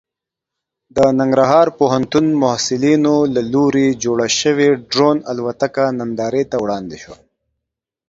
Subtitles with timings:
[0.95, 7.17] د ننګرهار پوهنتون محصلینو له لوري جوړه شوې ډرون الوتکه نندارې ته وړاندې شوه.